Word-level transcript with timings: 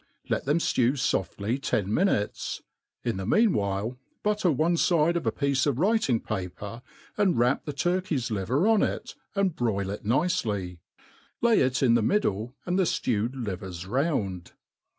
Let 0.29 0.45
them 0.45 0.57
ftew 0.57 0.93
foftly 0.93 1.61
ten 1.61 1.93
minutes; 1.93 2.63
in 3.03 3.17
the 3.17 3.25
mean 3.27 3.53
while 3.53 3.99
butter 4.23 4.49
one 4.49 4.75
fide 4.75 5.15
of 5.15 5.27
a 5.27 5.31
piece 5.31 5.67
of 5.67 5.77
writing 5.77 6.19
paper, 6.19 6.81
and 7.19 7.37
wrap 7.37 7.65
the 7.65 7.71
turkey's 7.73 8.29
Kver 8.29 8.67
on 8.67 8.81
it, 8.81 9.13
and 9.35 9.55
broil 9.55 9.91
it 9.91 10.03
nicely, 10.03 10.79
lay 11.39 11.59
it 11.59 11.83
in 11.83 11.93
the 11.93 12.01
middle, 12.01 12.55
and 12.65 12.79
the 12.79 12.85
ftewed 12.85 13.35
livers 13.45 13.85
round. 13.85 14.53